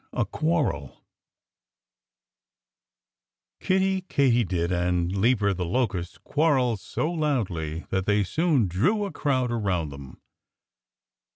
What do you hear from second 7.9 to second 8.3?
that they